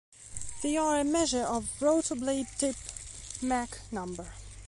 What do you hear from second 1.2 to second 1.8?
of